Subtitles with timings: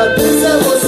[0.00, 0.79] 啊不在我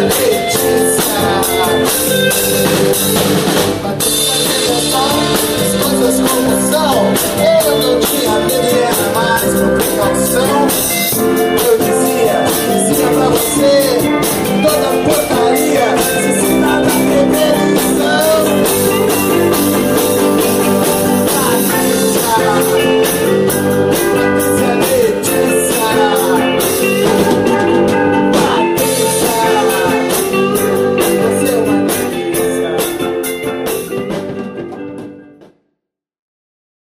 [0.00, 1.00] the kitchen
[4.90, 5.33] side.